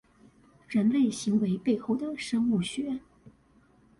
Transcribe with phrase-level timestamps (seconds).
[0.67, 3.01] 人類行為背後的生物學